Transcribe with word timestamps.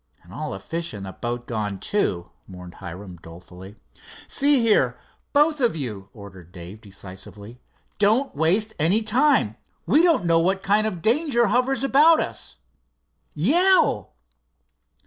"And 0.23 0.33
all 0.33 0.49
the 0.49 0.59
fish 0.59 0.95
in 0.95 1.03
the 1.03 1.11
boat 1.13 1.45
gone, 1.45 1.77
too," 1.77 2.31
mourned 2.47 2.73
Hiram, 2.81 3.17
dolefully. 3.17 3.75
"See 4.27 4.59
here, 4.59 4.97
both 5.31 5.61
of 5.61 5.75
you," 5.75 6.09
ordered 6.11 6.51
Dave, 6.51 6.81
decisively, 6.81 7.61
"don't 7.99 8.35
waste 8.35 8.73
any 8.79 9.03
time. 9.03 9.57
We 9.85 10.01
don't 10.01 10.25
know 10.25 10.39
what 10.39 10.63
kind 10.63 10.87
of 10.87 11.03
danger 11.03 11.45
hovers 11.49 11.83
about 11.83 12.19
us. 12.19 12.55
Yell!" 13.35 14.15